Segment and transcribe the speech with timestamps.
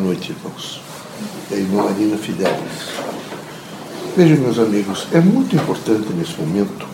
[0.00, 0.80] Noite, irmãos.
[1.50, 2.54] É a irmã Marina Fidelis.
[4.16, 6.86] Vejam, meus amigos, é muito importante nesse momento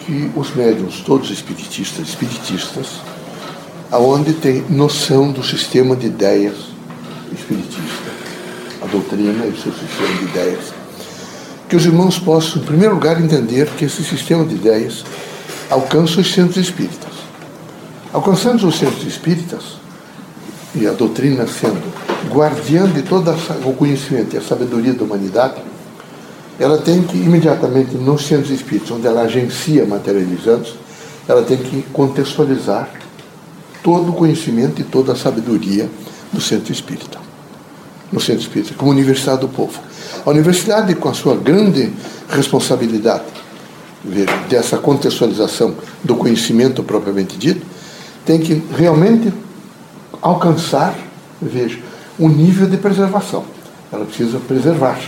[0.00, 3.00] que os médiums, todos espiritistas, espiritistas,
[3.92, 6.54] aonde tem noção do sistema de ideias
[7.32, 8.10] espiritista,
[8.82, 10.72] a doutrina e o seu sistema de ideias,
[11.68, 15.04] que os irmãos possam, em primeiro lugar, entender que esse sistema de ideias
[15.70, 17.12] alcança os centros espíritas.
[18.12, 19.85] Alcançando os centros espíritas,
[20.76, 21.82] e a doutrina sendo
[22.28, 23.34] guardiã de todo
[23.64, 25.54] o conhecimento e a sabedoria da humanidade,
[26.58, 30.74] ela tem que, imediatamente, nos centros espíritas, onde ela agencia materializantes,
[31.28, 32.88] ela tem que contextualizar
[33.82, 35.88] todo o conhecimento e toda a sabedoria
[36.32, 37.18] do centro espírita.
[38.12, 39.80] No centro espírita, como Universidade do Povo.
[40.24, 41.92] A universidade, com a sua grande
[42.28, 43.24] responsabilidade
[44.48, 45.74] dessa contextualização
[46.04, 47.66] do conhecimento propriamente dito,
[48.24, 49.32] tem que realmente
[50.20, 50.94] alcançar,
[51.40, 51.78] veja,
[52.18, 53.44] um nível de preservação.
[53.92, 54.98] Ela precisa preservar,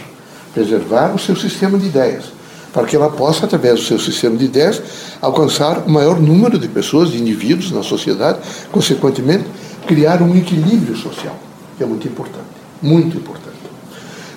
[0.55, 2.27] preservar o seu sistema de ideias,
[2.73, 4.83] para que ela possa, através do seu sistema de ideias,
[5.21, 8.39] alcançar o maior número de pessoas, de indivíduos na sociedade,
[8.71, 9.45] consequentemente,
[9.87, 11.35] criar um equilíbrio social,
[11.77, 12.47] que é muito importante,
[12.83, 13.57] muito importante.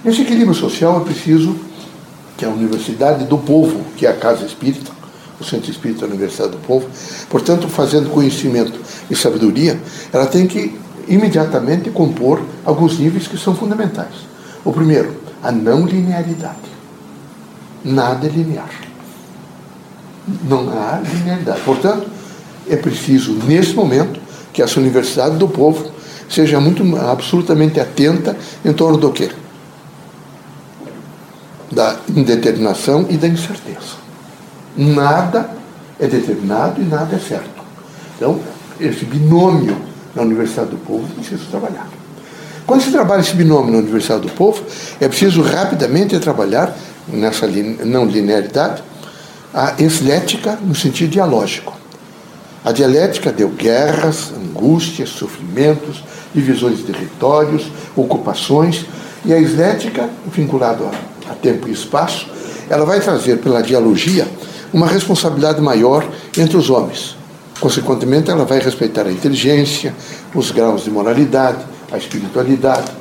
[0.03, 1.55] Nesse equilíbrio social é preciso
[2.37, 5.00] que a Universidade do Povo, que é a Casa Espírita,
[5.41, 6.87] o Centro Espírita da Universidade do Povo,
[7.29, 9.79] portanto, fazendo conhecimento e sabedoria,
[10.11, 14.13] ela tem que imediatamente compor alguns níveis que são fundamentais.
[14.63, 16.71] O primeiro, a não linearidade.
[17.83, 18.69] Nada é linear.
[20.43, 21.61] Não há linearidade.
[21.61, 22.07] Portanto,
[22.69, 24.19] é preciso, nesse momento,
[24.53, 25.91] que essa Universidade do Povo
[26.29, 29.31] seja muito absolutamente atenta em torno do quê?
[31.71, 34.00] Da indeterminação e da incerteza.
[34.75, 35.49] Nada
[35.99, 37.49] é determinado e nada é certo.
[38.15, 38.39] Então,
[38.79, 39.77] esse binômio
[40.15, 41.87] na Universidade do Povo precisa trabalhar.
[42.65, 44.63] Quando se trabalha esse binômio na Universidade do Povo,
[44.99, 46.75] é preciso rapidamente trabalhar
[47.07, 48.83] nessa não linearidade
[49.53, 51.73] a eslética no sentido dialógico.
[52.63, 56.03] A dialética deu guerras, angústias, sofrimentos,
[56.33, 58.85] divisões de territórios, ocupações,
[59.25, 60.85] e a eslética, vinculada
[61.29, 62.27] a tempo e espaço,
[62.69, 64.27] ela vai trazer pela dialogia
[64.73, 67.15] uma responsabilidade maior entre os homens.
[67.59, 69.93] Consequentemente, ela vai respeitar a inteligência,
[70.33, 72.91] os graus de moralidade, a espiritualidade,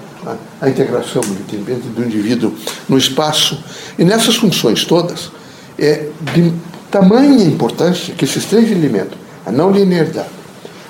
[0.60, 2.52] a, integração do indivíduo
[2.88, 3.62] no espaço.
[3.98, 5.30] E nessas funções todas,
[5.78, 6.52] é de
[6.90, 9.16] tamanha importância que esses três elementos,
[9.46, 10.28] a não linearidade,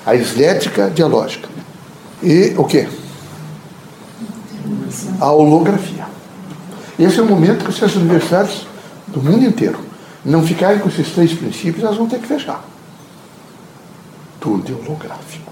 [0.05, 1.47] a eslética dialógica
[2.21, 2.87] e o quê?
[5.19, 6.05] A holografia.
[6.99, 8.67] Esse é o momento que as universidades
[9.07, 9.90] do mundo inteiro
[10.23, 12.63] não ficarem com esses três princípios, elas vão ter que fechar.
[14.39, 15.51] Tudo é holográfico.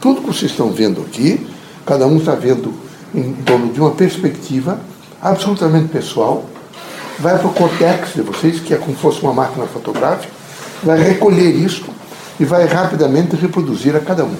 [0.00, 1.46] Tudo que vocês estão vendo aqui,
[1.86, 2.74] cada um está vendo
[3.14, 4.80] em torno de uma perspectiva
[5.20, 6.44] absolutamente pessoal,
[7.18, 10.32] vai para o cortex de vocês, que é como se fosse uma máquina fotográfica,
[10.82, 11.84] vai recolher isso
[12.38, 14.36] e vai rapidamente reproduzir a cada um.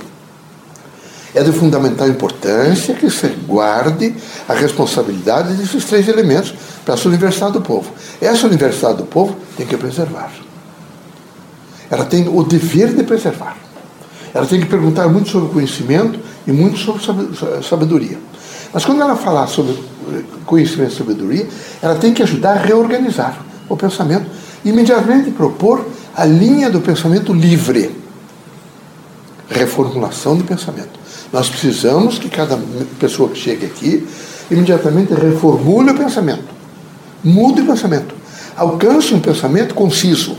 [1.34, 4.14] É de fundamental importância que se guarde
[4.48, 7.90] a responsabilidade desses três elementos para essa Universidade do Povo.
[8.20, 10.30] Essa Universidade do Povo tem que preservar.
[11.90, 13.56] Ela tem o dever de preservar.
[14.32, 17.28] Ela tem que perguntar muito sobre conhecimento e muito sobre
[17.62, 18.18] sabedoria.
[18.72, 19.78] Mas quando ela falar sobre
[20.44, 21.48] conhecimento e sabedoria,
[21.80, 24.28] ela tem que ajudar a reorganizar o pensamento
[24.64, 25.84] e imediatamente propor
[26.16, 27.96] a linha do pensamento livre.
[29.48, 31.03] Reformulação do pensamento.
[31.34, 32.56] Nós precisamos que cada
[33.00, 34.06] pessoa que chegue aqui
[34.48, 36.44] imediatamente reformule o pensamento,
[37.24, 38.14] mude o pensamento,
[38.56, 40.36] alcance um pensamento conciso,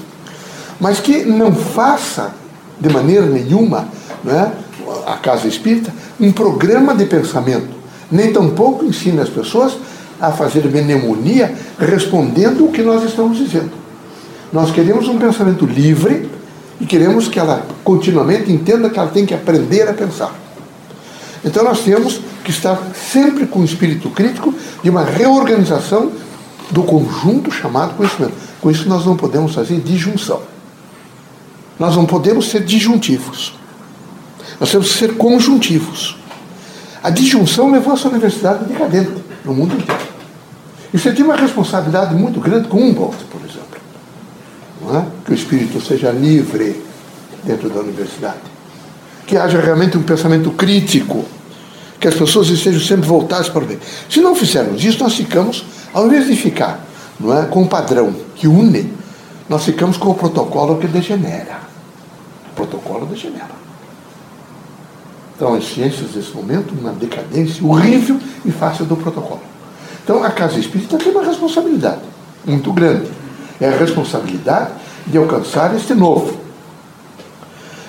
[0.79, 2.33] mas que não faça
[2.79, 3.89] de maneira nenhuma
[4.23, 4.53] né,
[5.05, 7.75] a casa espírita um programa de pensamento,
[8.09, 9.73] nem tampouco ensine as pessoas
[10.17, 13.71] a fazer mnemonia respondendo o que nós estamos dizendo.
[14.53, 16.29] Nós queremos um pensamento livre
[16.79, 20.44] e queremos que ela continuamente entenda que ela tem que aprender a pensar.
[21.45, 24.53] Então nós temos que estar sempre com o espírito crítico
[24.83, 26.11] de uma reorganização
[26.71, 28.33] do conjunto chamado conhecimento.
[28.59, 30.41] Com isso nós não podemos fazer disjunção.
[31.77, 33.53] Nós não podemos ser disjuntivos.
[34.59, 36.17] Nós temos que ser conjuntivos.
[37.03, 39.11] A disjunção levou essa universidade decadente
[39.43, 40.01] no mundo inteiro.
[40.93, 43.65] E você tem uma responsabilidade muito grande com Humboldt, por exemplo.
[44.81, 45.05] Não é?
[45.25, 46.81] Que o espírito seja livre
[47.43, 48.39] dentro da universidade.
[49.27, 51.25] Que haja realmente um pensamento crítico.
[51.99, 53.79] Que as pessoas estejam sempre voltadas para o bem.
[54.09, 56.85] Se não fizermos isso, nós ficamos, ao invés de ficar
[57.19, 58.93] não é, com um padrão que une,
[59.47, 61.59] nós ficamos com o protocolo que degenera.
[62.51, 63.55] O protocolo degenera.
[65.35, 69.41] Então, as ciências, nesse momento, uma decadência horrível em face do protocolo.
[70.03, 72.01] Então, a casa espírita tem uma responsabilidade
[72.45, 73.09] muito grande.
[73.59, 74.71] É a responsabilidade
[75.07, 76.37] de alcançar este novo.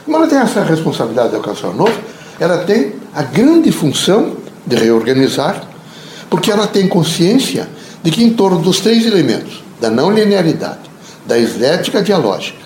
[0.05, 1.99] Como ela tem essa responsabilidade de alcançar o novo,
[2.39, 4.37] ela tem a grande função
[4.67, 5.63] de reorganizar,
[6.29, 7.67] porque ela tem consciência
[8.03, 10.91] de que em torno dos três elementos, da não linearidade,
[11.25, 12.59] da estética dialógica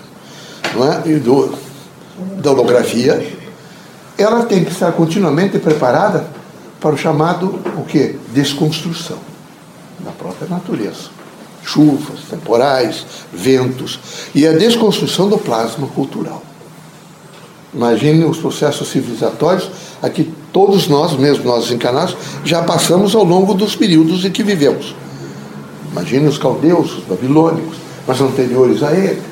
[1.05, 1.09] é?
[1.09, 1.57] e do,
[2.41, 3.25] da holografia,
[4.17, 6.27] ela tem que estar continuamente preparada
[6.81, 8.17] para o chamado o quê?
[8.33, 9.19] desconstrução
[9.99, 11.11] da própria natureza.
[11.63, 13.99] Chuvas, temporais, ventos
[14.35, 16.43] e a desconstrução do plasma cultural.
[17.73, 19.69] Imagine os processos civilizatórios
[20.01, 24.43] a que todos nós, mesmo nós encarnados, já passamos ao longo dos períodos em que
[24.43, 24.93] vivemos.
[25.91, 29.23] Imagine os caldeus, os babilônicos, mas anteriores a eles.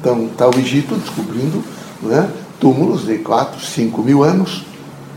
[0.00, 1.62] Então, está o Egito descobrindo
[2.02, 2.28] né,
[2.60, 4.64] túmulos de 4, 5 mil anos,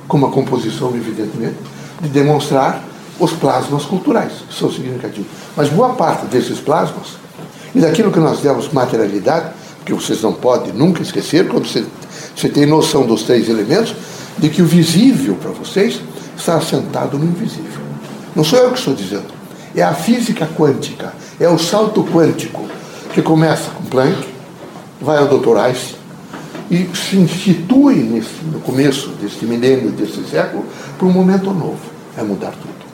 [0.08, 1.58] com uma composição, evidentemente,
[2.02, 2.84] de demonstrar
[3.20, 5.28] os plasmas culturais, que são significativos.
[5.56, 7.18] Mas boa parte desses plasmas,
[7.74, 9.52] e daquilo que nós demos materialidade,
[9.86, 11.86] que vocês não podem nunca esquecer, quando você,
[12.38, 13.96] você tem noção dos três elementos,
[14.38, 16.00] de que o visível para vocês
[16.38, 17.82] está assentado no invisível.
[18.36, 19.26] Não sou eu que estou dizendo.
[19.76, 22.64] É a física quântica, é o salto quântico,
[23.12, 24.28] que começa com Planck,
[25.02, 25.58] vai ao Dr.
[25.58, 25.98] Einstein,
[26.70, 30.64] e se institui nesse, no começo deste milênio, desse século,
[30.96, 31.80] para um momento novo.
[32.16, 32.86] É mudar tudo.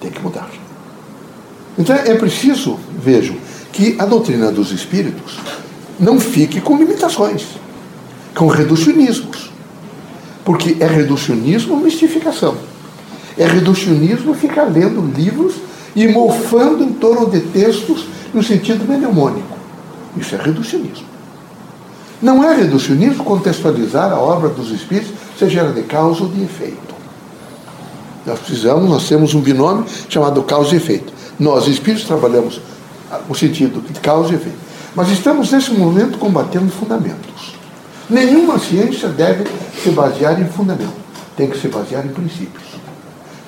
[0.00, 0.48] Tem que mudar.
[1.76, 3.36] Então é preciso, vejam,
[3.72, 5.38] que a doutrina dos espíritos
[5.98, 7.44] não fique com limitações,
[8.34, 9.50] com reducionismos.
[10.44, 12.56] Porque é reducionismo mistificação.
[13.36, 15.54] É reducionismo ficar lendo livros
[15.96, 19.56] e mofando em torno de textos no sentido mnemônico.
[20.16, 21.06] Isso é reducionismo.
[22.20, 26.94] Não é reducionismo contextualizar a obra dos espíritos, seja ela de causa ou de efeito.
[28.26, 31.12] Nós precisamos, nós temos um binômio chamado causa e efeito.
[31.38, 32.60] Nós, espíritos, trabalhamos
[33.28, 34.58] o sentido de causa e efeito.
[34.94, 37.54] Mas estamos, nesse momento, combatendo fundamentos.
[38.08, 39.44] Nenhuma ciência deve
[39.82, 41.04] se basear em fundamento.
[41.36, 42.64] Tem que se basear em princípios.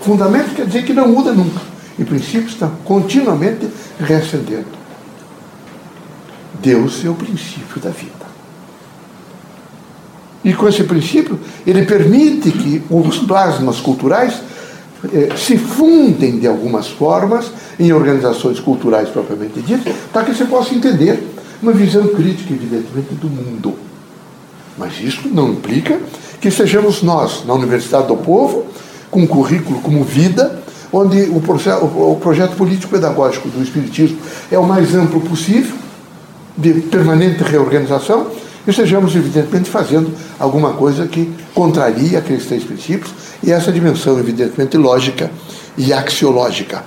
[0.01, 1.61] Fundamento quer dizer que não muda nunca.
[1.99, 3.69] E princípios estão continuamente
[3.99, 4.67] reacendendo.
[6.61, 8.27] Deus é o princípio da vida.
[10.45, 14.41] E com esse princípio, ele permite que os plasmas culturais
[15.13, 20.75] eh, se fundem de algumas formas em organizações culturais propriamente ditas, para que você possa
[20.75, 21.21] entender
[21.61, 23.86] uma visão crítica, evidentemente, do mundo.
[24.77, 25.99] Mas isso não implica
[26.41, 28.67] que sejamos nós, na Universidade do Povo,
[29.11, 30.63] com um currículo como vida,
[30.93, 34.19] onde o, processo, o projeto político-pedagógico do Espiritismo
[34.51, 35.75] é o mais amplo possível,
[36.57, 38.29] de permanente reorganização,
[38.67, 43.13] e estejamos, evidentemente, fazendo alguma coisa que contraria aqueles três princípios
[43.43, 45.31] e essa dimensão, evidentemente, lógica
[45.77, 46.85] e axiológica.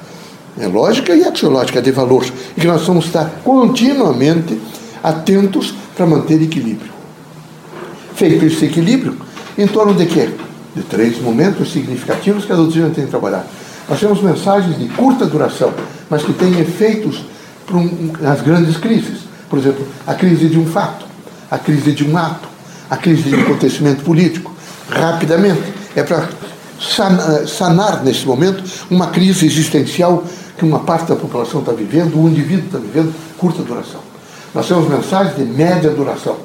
[0.60, 2.26] É lógica e axiológica de valor.
[2.58, 4.60] E que nós vamos estar continuamente
[5.02, 6.99] atentos para manter equilíbrio.
[8.20, 9.18] Feito esse equilíbrio,
[9.58, 10.30] em torno de quê?
[10.76, 13.48] De três momentos significativos que a doutrina tem que trabalhar.
[13.88, 15.74] Nós temos mensagens de curta duração,
[16.10, 17.24] mas que têm efeitos
[18.20, 19.22] nas grandes crises.
[19.50, 21.10] Por exemplo, a crise de um fato
[21.50, 22.48] a crise de um ato,
[22.90, 24.54] a crise de um acontecimento político,
[24.90, 25.74] rapidamente.
[25.96, 26.30] É para
[27.48, 30.24] sanar, nesse momento, uma crise existencial
[30.58, 34.02] que uma parte da população está vivendo, o indivíduo está vivendo, curta duração.
[34.54, 36.38] Nós temos mensagens de média duração.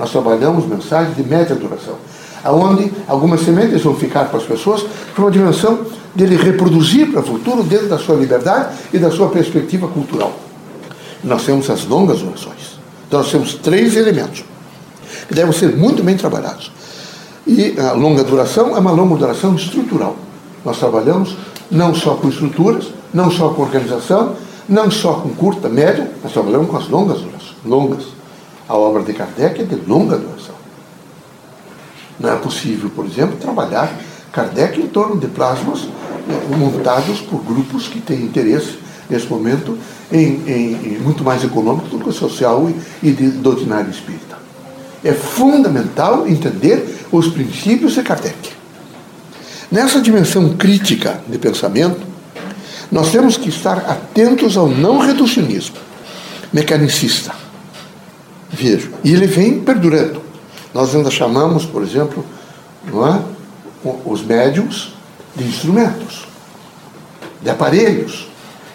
[0.00, 1.96] Nós trabalhamos mensagens de média duração,
[2.42, 4.82] aonde algumas sementes vão ficar para as pessoas
[5.14, 5.80] para uma dimensão
[6.14, 10.32] dele reproduzir para o futuro dentro da sua liberdade e da sua perspectiva cultural.
[11.22, 12.80] Nós temos as longas durações.
[13.06, 14.42] Então nós temos três elementos
[15.28, 16.72] que devem ser muito bem trabalhados.
[17.46, 20.16] E a longa duração é uma longa duração estrutural.
[20.64, 21.36] Nós trabalhamos
[21.70, 24.34] não só com estruturas, não só com organização,
[24.66, 27.54] não só com curta, média, nós trabalhamos com as longas durações.
[27.66, 28.19] Longas.
[28.70, 30.54] A obra de Kardec é de longa duração.
[32.20, 33.92] Não é possível, por exemplo, trabalhar
[34.32, 35.88] Kardec em torno de plasmas
[36.28, 39.76] eh, montados por grupos que têm interesse, nesse momento,
[40.12, 42.70] em, em, em muito mais econômico do que social
[43.02, 44.38] e, e de doutrinário espírita.
[45.02, 48.52] É fundamental entender os princípios de Kardec.
[49.68, 52.06] Nessa dimensão crítica de pensamento,
[52.88, 55.74] nós temos que estar atentos ao não reducionismo
[56.52, 57.49] mecanicista.
[58.50, 58.90] Vejo.
[59.04, 60.20] E ele vem perdurando.
[60.74, 62.24] Nós ainda chamamos, por exemplo,
[62.86, 63.20] é?
[64.04, 64.94] os médiums
[65.34, 66.26] de instrumentos,
[67.42, 68.28] de aparelhos.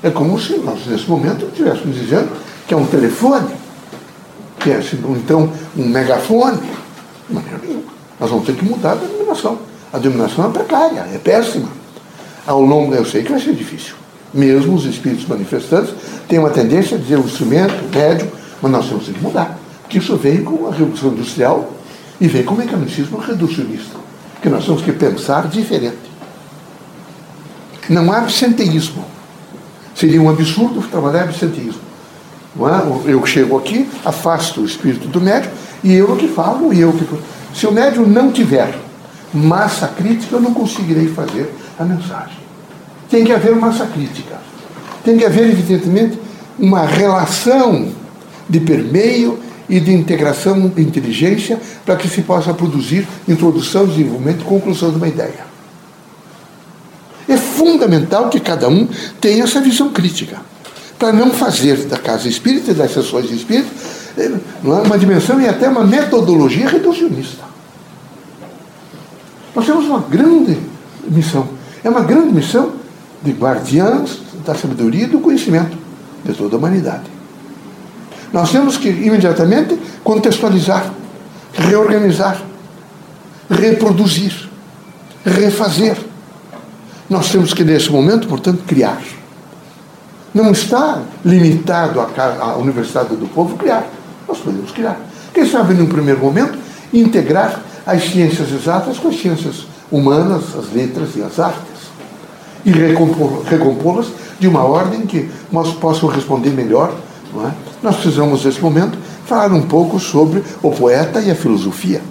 [0.03, 2.29] É como se nós, nesse momento, estivéssemos dizendo
[2.67, 3.65] que é um telefone
[4.65, 4.81] que é
[5.19, 6.59] então um megafone.
[8.19, 9.59] Nós vamos ter que mudar a denominação.
[9.93, 11.69] A denominação é precária, é péssima.
[12.47, 13.93] Ao longo, eu sei que vai ser difícil.
[14.33, 15.93] Mesmo os espíritos manifestantes
[16.27, 18.27] têm uma tendência a dizer o instrumento, o médium,
[18.61, 19.57] mas nós temos que mudar.
[19.85, 21.71] Porque isso veio com a Revolução Industrial
[22.19, 23.97] e veio com o mecanicismo reducionista.
[24.41, 25.97] Que nós temos que pensar diferente.
[27.87, 29.05] Não há absenteísmo.
[29.93, 31.81] Seria um absurdo trabalhar absenteísmo.
[32.57, 33.11] É?
[33.11, 35.51] Eu chego aqui, afasto o espírito do médium
[35.83, 37.05] e eu que falo, e eu que.
[37.53, 38.73] Se o médium não tiver
[39.33, 42.37] massa crítica, eu não conseguirei fazer a mensagem.
[43.09, 44.37] Tem que haver massa crítica.
[45.03, 46.17] Tem que haver, evidentemente,
[46.57, 47.89] uma relação
[48.49, 54.45] de permeio e de integração de inteligência para que se possa produzir introdução, desenvolvimento e
[54.45, 55.45] conclusão de uma ideia.
[57.27, 58.87] É fundamental que cada um
[59.19, 60.37] tenha essa visão crítica,
[60.99, 63.71] para não fazer da casa espírita e das sessões espíritas
[64.17, 64.31] eh,
[64.63, 67.43] é uma dimensão e até uma metodologia reducionista.
[69.53, 70.57] Nós temos uma grande
[71.07, 71.47] missão.
[71.83, 72.73] É uma grande missão
[73.23, 75.77] de guardiãs da sabedoria e do conhecimento
[76.23, 77.14] de toda a humanidade.
[78.35, 80.91] Nós temos que imediatamente contextualizar,
[81.53, 82.41] reorganizar,
[83.49, 84.49] reproduzir,
[85.25, 85.95] refazer.
[87.09, 89.01] Nós temos que, nesse momento, portanto, criar.
[90.33, 93.87] Não está limitado à Universidade do Povo criar.
[94.27, 94.99] Nós podemos criar.
[95.33, 96.59] Quem sabe, num primeiro momento,
[96.93, 101.85] integrar as ciências exatas com as ciências humanas, as letras e as artes.
[102.65, 106.93] E recompô-las de uma ordem que nós possam responder melhor.
[107.43, 107.51] É?
[107.83, 112.01] Nós precisamos, nesse momento, falar um pouco sobre o poeta e a filosofia.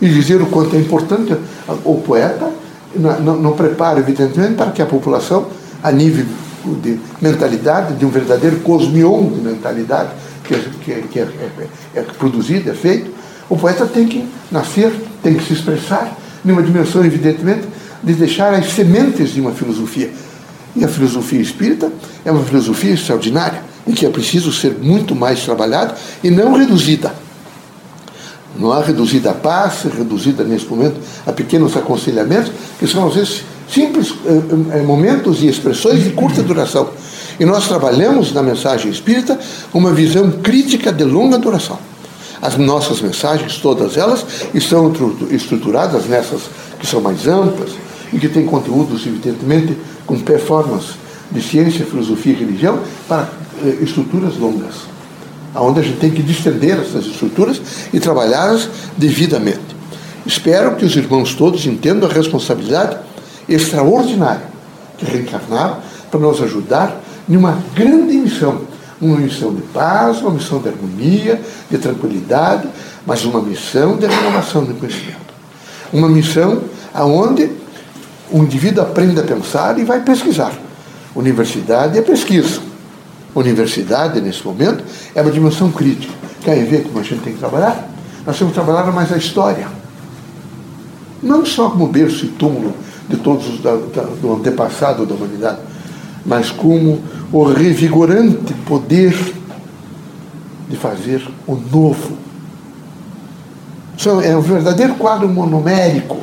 [0.00, 1.36] E dizer o quanto é importante
[1.84, 2.50] o poeta
[2.94, 5.46] não, prepara, evidentemente, para que a população,
[5.82, 6.26] a nível
[6.82, 10.10] de mentalidade, de um verdadeiro cosmion de mentalidade,
[10.44, 13.10] que, que, que é, é, é, produzido, é feito,
[13.48, 14.92] o poeta tem que nascer,
[15.22, 17.66] tem que se expressar numa dimensão, evidentemente,
[18.02, 20.10] de deixar as sementes de uma filosofia.
[20.74, 21.90] E a filosofia espírita
[22.24, 27.12] é uma filosofia extraordinária, em que é preciso ser muito mais trabalhada e não reduzida.
[28.56, 33.42] Não há reduzida a paz, reduzida nesse momento a pequenos aconselhamentos, que são às vezes
[33.72, 36.88] simples eh, eh, momentos e expressões de curta duração.
[37.38, 39.38] E nós trabalhamos na mensagem espírita
[39.72, 41.78] uma visão crítica de longa duração.
[42.42, 44.92] As nossas mensagens, todas elas, estão
[45.30, 46.42] estruturadas nessas
[46.78, 47.70] que são mais amplas
[48.12, 50.94] e que têm conteúdos, evidentemente, com performance
[51.30, 53.49] de ciência, filosofia e religião para eh,
[53.80, 54.74] estruturas longas,
[55.54, 57.60] onde a gente tem que distender essas estruturas
[57.92, 59.76] e trabalhá-las devidamente.
[60.26, 62.98] Espero que os irmãos todos entendam a responsabilidade
[63.48, 64.48] extraordinária
[64.98, 65.78] que reencarnaram
[66.10, 71.40] para nos ajudar em uma grande missão uma missão de paz, uma missão de harmonia,
[71.70, 72.68] de tranquilidade,
[73.06, 75.18] mas uma missão de renovação do conhecimento.
[75.92, 76.62] Uma missão
[76.92, 77.50] aonde
[78.30, 80.52] o indivíduo aprende a pensar e vai pesquisar.
[81.16, 82.60] Universidade é pesquisa.
[83.34, 84.82] Universidade, nesse momento,
[85.14, 86.12] é uma dimensão crítica.
[86.42, 87.88] Quer ver como a gente tem que trabalhar?
[88.26, 89.68] Nós temos que trabalhar mais a história.
[91.22, 92.74] Não só como berço e túmulo
[93.08, 95.58] de todos os da, da, do antepassado da humanidade,
[96.24, 97.00] mas como
[97.32, 99.14] o revigorante poder
[100.68, 102.16] de fazer o novo.
[104.24, 106.18] É um verdadeiro quadro monomérico.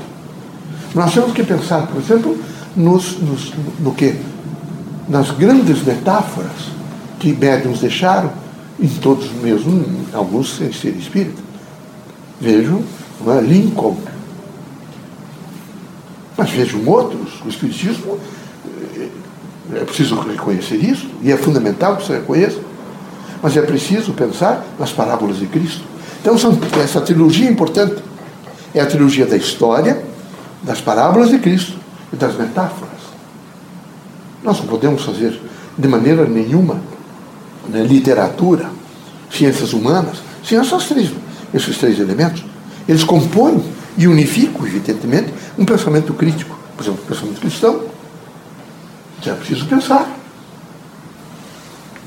[0.96, 2.38] Nós temos que pensar, por exemplo,
[2.76, 4.16] nos, nos, no que?
[5.08, 6.77] Nas grandes metáforas
[7.20, 8.32] que médiums deixaram,
[8.80, 9.84] em todos mesmo,
[10.14, 11.42] alguns sem ser espírita.
[12.40, 12.84] Vejam
[13.26, 13.42] é?
[13.42, 13.98] Lincoln.
[16.38, 17.42] Mas vejam outros.
[17.44, 18.20] O Espiritismo
[19.74, 22.60] é preciso reconhecer isso, e é fundamental que você reconheça.
[23.42, 25.84] Mas é preciso pensar nas parábolas de Cristo.
[26.22, 28.04] Então, são, essa trilogia é importante.
[28.74, 30.04] É a trilogia da história,
[30.62, 31.78] das parábolas de Cristo
[32.14, 32.98] e das metáforas.
[34.44, 35.40] Nós não podemos fazer
[35.78, 36.82] de maneira nenhuma
[37.70, 38.70] né, literatura,
[39.32, 40.18] ciências humanas,
[40.50, 41.12] essas três,
[41.54, 42.44] esses três elementos.
[42.88, 43.64] Eles compõem
[43.98, 46.58] e unificam, evidentemente, um pensamento crítico.
[46.76, 47.82] Por exemplo, o pensamento cristão,
[49.26, 50.16] é preciso pensar.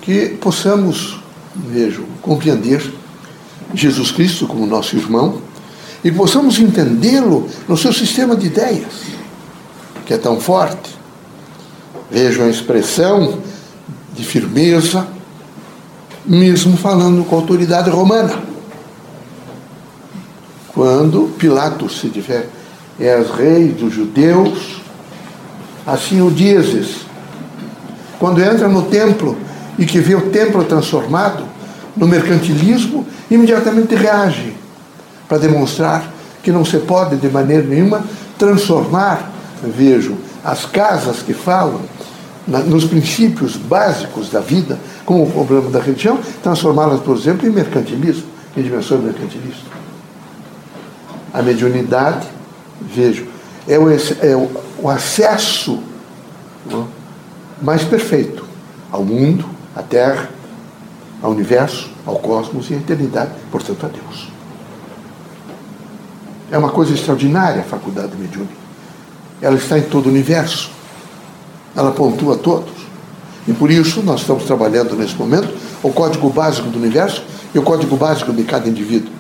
[0.00, 1.20] Que possamos,
[1.54, 2.82] vejo, compreender
[3.74, 5.42] Jesus Cristo como nosso irmão
[6.02, 9.02] e possamos entendê-lo no seu sistema de ideias,
[10.06, 10.98] que é tão forte.
[12.10, 13.38] Vejam a expressão
[14.14, 15.06] de firmeza,
[16.24, 18.34] mesmo falando com a autoridade romana.
[20.74, 22.48] Quando Pilatos se tiver,
[22.98, 24.80] és rei dos judeus,
[25.86, 27.06] assim o dizes.
[28.18, 29.36] Quando entra no templo
[29.78, 31.44] e que vê o templo transformado
[31.96, 34.54] no mercantilismo, imediatamente reage
[35.28, 36.12] para demonstrar
[36.42, 38.04] que não se pode de maneira nenhuma
[38.38, 39.30] transformar,
[39.62, 41.80] vejo, as casas que falam
[42.50, 47.50] na, nos princípios básicos da vida, como o problema da religião, transformá-las, por exemplo, em
[47.50, 48.24] mercantilismo,
[48.56, 49.70] em dimensões mercantilistas.
[51.32, 52.26] A mediunidade,
[52.82, 53.26] vejo,
[53.68, 54.50] é o, é o,
[54.82, 55.80] o acesso
[56.68, 56.88] não,
[57.62, 58.44] mais perfeito
[58.90, 60.28] ao mundo, à Terra,
[61.22, 64.28] ao universo, ao cosmos e à eternidade, portanto a Deus.
[66.50, 68.54] É uma coisa extraordinária a faculdade mediúnica.
[69.40, 70.79] Ela está em todo o universo.
[71.76, 72.72] Ela pontua todos.
[73.46, 75.48] E por isso nós estamos trabalhando nesse momento
[75.82, 77.22] o código básico do universo
[77.54, 79.12] e o código básico de cada indivíduo.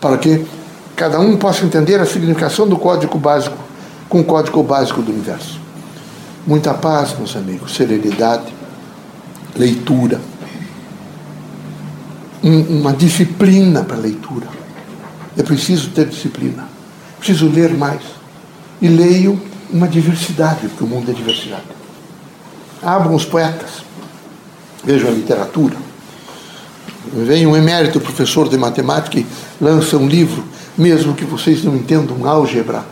[0.00, 0.44] Para que
[0.96, 3.56] cada um possa entender a significação do código básico
[4.08, 5.60] com o código básico do universo.
[6.46, 8.52] Muita paz, meus amigos, serenidade,
[9.56, 10.20] leitura,
[12.42, 14.46] um, uma disciplina para a leitura.
[15.36, 16.68] É preciso ter disciplina.
[17.18, 18.02] Preciso ler mais.
[18.80, 21.62] E leio uma diversidade, porque o mundo é diversidade.
[22.82, 23.82] Abram os poetas,
[24.84, 25.76] vejam a literatura.
[27.12, 29.26] Vem um emérito professor de matemática e
[29.60, 30.44] lança um livro,
[30.76, 32.84] mesmo que vocês não entendam álgebra,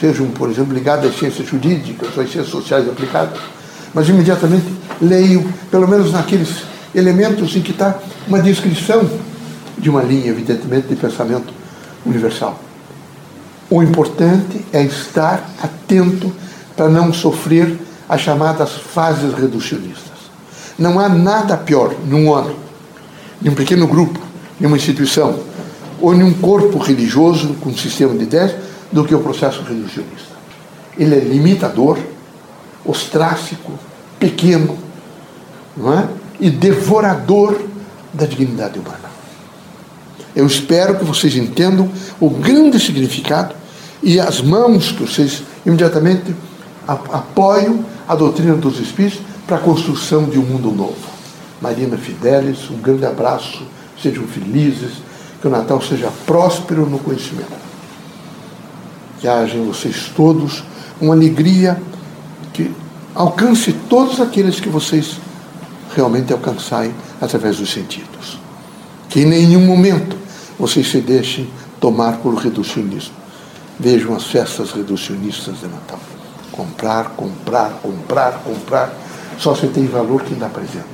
[0.00, 3.38] sejam, por exemplo, ligados às ciências jurídicas ou às ciências sociais aplicadas,
[3.94, 4.66] mas imediatamente
[5.00, 9.08] leio, pelo menos naqueles elementos em que está uma descrição
[9.78, 11.52] de uma linha, evidentemente, de pensamento
[12.04, 12.65] universal.
[13.68, 16.32] O importante é estar atento
[16.76, 17.76] para não sofrer
[18.08, 20.06] as chamadas fases reducionistas.
[20.78, 22.54] Não há nada pior num homem,
[23.42, 24.20] num pequeno grupo,
[24.60, 25.38] numa instituição
[26.00, 28.54] ou num corpo religioso com um sistema de ideias
[28.92, 30.36] do que o processo reducionista.
[30.96, 31.98] Ele é limitador,
[32.84, 33.72] ostrácico,
[34.18, 34.78] pequeno,
[35.76, 36.08] não é?
[36.38, 37.58] e devorador
[38.12, 39.06] da dignidade humana.
[40.34, 43.55] Eu espero que vocês entendam o grande significado
[44.06, 46.32] e as mãos que vocês imediatamente
[46.86, 50.94] apoiam a doutrina dos Espíritos para a construção de um mundo novo.
[51.60, 53.64] Marina Fidelis, um grande abraço,
[54.00, 54.92] sejam felizes,
[55.40, 57.50] que o Natal seja próspero no conhecimento.
[59.18, 60.62] Que haja em vocês todos
[61.00, 61.76] uma alegria
[62.52, 62.70] que
[63.12, 65.16] alcance todos aqueles que vocês
[65.96, 68.38] realmente alcançarem através dos sentidos.
[69.08, 70.16] Que em nenhum momento
[70.56, 73.25] vocês se deixem tomar por reducionismo.
[73.78, 75.98] Vejam as festas reducionistas de Natal.
[76.52, 78.92] Comprar, comprar, comprar, comprar.
[79.38, 80.84] Só se tem valor quem dá presente.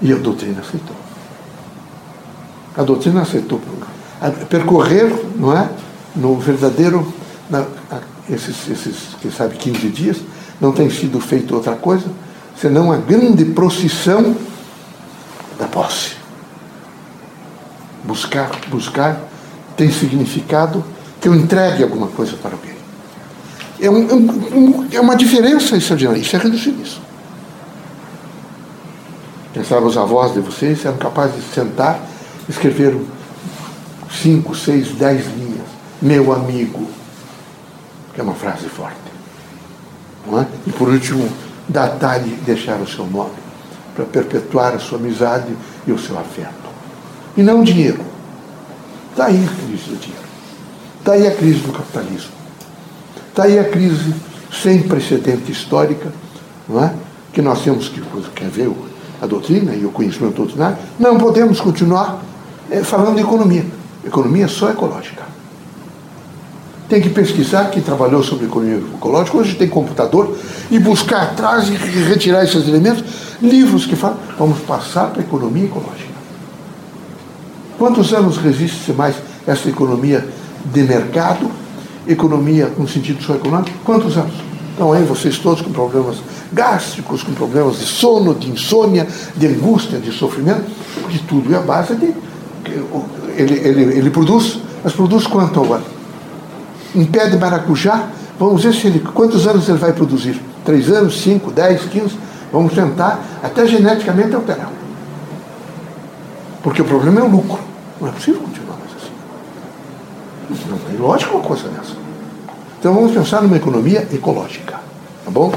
[0.00, 0.96] E a doutrina aceitou.
[2.76, 3.60] A doutrina aceitou.
[4.48, 5.68] Percorrer, não é?
[6.14, 7.12] No verdadeiro,
[7.48, 7.66] na,
[8.28, 10.18] esses, esses, quem sabe, 15 dias,
[10.60, 12.06] não tem sido feito outra coisa
[12.60, 14.36] senão a grande procissão
[15.58, 16.16] da posse.
[18.04, 19.18] Buscar, buscar
[19.80, 20.84] tem significado
[21.22, 22.74] que eu entregue alguma coisa para alguém.
[23.80, 26.20] É, um, um, é uma diferença extraordinária.
[26.20, 27.00] Isso é reducionismo.
[29.54, 31.98] Quem sabe os avós de vocês eram capazes de sentar
[32.46, 32.94] escrever
[34.22, 35.66] cinco, seis, dez linhas.
[36.02, 36.86] Meu amigo.
[38.12, 38.98] Que é uma frase forte.
[40.26, 40.46] É?
[40.66, 41.26] E por último,
[41.66, 43.32] datar e deixar o seu nome,
[43.96, 46.68] para perpetuar a sua amizade e o seu afeto.
[47.34, 48.09] E não dinheiro.
[49.20, 50.24] Está aí a crise do dinheiro.
[50.98, 52.30] Está aí a crise do capitalismo.
[53.28, 54.14] Está aí a crise
[54.50, 56.10] sem precedente histórica,
[56.66, 56.94] não é?
[57.30, 58.00] que nós temos que,
[58.34, 58.72] quer ver
[59.20, 62.22] a doutrina e o conhecimento doutrinário, não podemos continuar
[62.70, 63.66] é, falando de economia.
[64.06, 65.22] Economia só ecológica.
[66.88, 70.34] Tem que pesquisar, quem trabalhou sobre economia ecológica, hoje tem computador,
[70.70, 73.04] e buscar atrás e retirar esses elementos,
[73.42, 76.09] livros que falam, vamos passar para a economia ecológica.
[77.80, 79.16] Quantos anos resiste mais
[79.46, 80.28] essa economia
[80.66, 81.50] de mercado,
[82.06, 83.70] economia no sentido só econômico?
[83.86, 84.34] Quantos anos?
[84.74, 86.18] Então aí vocês todos com problemas
[86.52, 90.70] gástricos, com problemas de sono, de insônia, de angústia, de sofrimento,
[91.08, 91.50] de tudo.
[91.50, 92.12] E a base de.
[93.34, 95.86] Ele, ele, ele produz, mas produz quanto ano?
[96.94, 100.38] um pé de maracujá, vamos ver se ele, quantos anos ele vai produzir.
[100.66, 102.18] Três anos, cinco, dez, quinze.
[102.52, 104.70] Vamos tentar até geneticamente alterar.
[106.62, 107.69] Porque o problema é o lucro.
[108.00, 109.12] Não é possível continuar mais assim.
[110.70, 111.96] Não tem lógica uma coisa dessa.
[112.78, 114.80] Então vamos pensar numa economia ecológica.
[115.24, 115.52] Tá bom?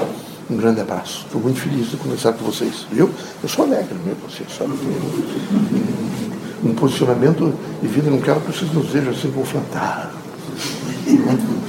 [0.50, 1.24] Um grande abraço.
[1.26, 2.86] Estou muito feliz de conversar com vocês.
[2.92, 3.10] Viu?
[3.42, 4.78] Eu sou alegre, meu, vocês sabem.
[6.64, 10.24] Um posicionamento de vida, não quero que vocês nos vejam assim confrontados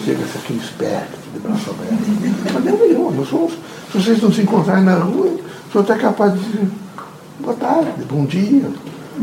[0.05, 1.95] chega aquele esperto, de braço aberto.
[2.53, 5.27] Mas não se vocês não se encontrarem na rua,
[5.73, 6.69] senhor está capaz de dizer
[7.41, 8.71] boa tarde, bom dia,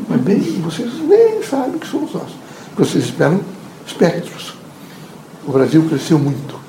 [0.07, 2.31] mas bem, vocês nem sabem que somos nós.
[2.77, 3.41] Vocês esperam?
[3.85, 4.53] Espectros.
[5.45, 6.59] O Brasil cresceu muito.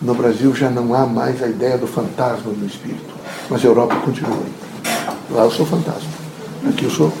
[0.00, 3.12] No Brasil já não há mais a ideia do fantasma do espírito.
[3.50, 4.42] Mas a Europa continua.
[5.30, 6.10] Lá eu sou fantasma.
[6.68, 7.12] Aqui eu sou.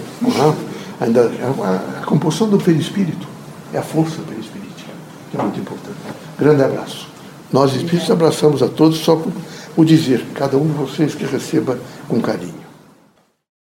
[1.00, 1.30] ainda,
[1.62, 3.26] a, a composição do perispírito
[3.72, 4.90] é a força perispirítica,
[5.30, 5.98] que é muito importante.
[6.38, 7.08] Grande abraço.
[7.52, 9.32] Nós espíritos abraçamos a todos só por
[9.76, 12.61] o dizer, cada um de vocês que receba com carinho.